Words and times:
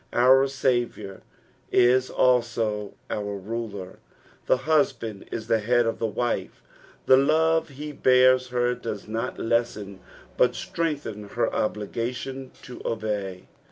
Our 0.13 0.47
Saviour 0.47 1.21
is 1.71 2.09
also 2.09 2.95
our 3.11 3.39
Bukr. 3.39 3.97
The 4.47 4.57
husband 4.65 5.29
ia 5.31 5.41
the 5.41 5.59
head 5.59 5.85
of 5.85 5.99
the 5.99 6.07
wife; 6.07 6.63
the 7.05 7.17
love 7.17 7.69
he 7.69 7.91
bears 7.91 8.47
her 8.47 8.73
does 8.73 9.07
nut 9.07 9.37
lessen 9.37 9.99
but 10.37 10.53
strengtbcn 10.53 11.29
her 11.33 11.53
obligation 11.53 12.49
to 12.63 12.81
obey. 12.83 13.45